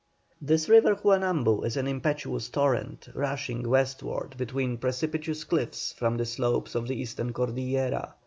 This 0.41 0.67
river 0.67 0.95
Juanambu 0.95 1.63
is 1.63 1.77
an 1.77 1.85
impetuous 1.87 2.49
torrent, 2.49 3.07
rushing 3.13 3.69
westward 3.69 4.35
between 4.35 4.79
precipitous 4.79 5.43
cliffs 5.43 5.93
from 5.93 6.17
the 6.17 6.25
slopes 6.25 6.73
of 6.73 6.87
the 6.87 6.99
eastern 6.99 7.31
Cordillera. 7.33 8.15